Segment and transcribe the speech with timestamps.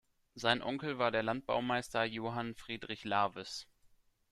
[0.33, 3.67] Sein Onkel war der Landbaumeister Johann Friedrich Laves.